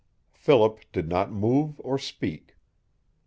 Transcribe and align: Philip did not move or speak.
Philip 0.33 0.79
did 0.91 1.07
not 1.07 1.31
move 1.31 1.79
or 1.83 1.99
speak. 1.99 2.57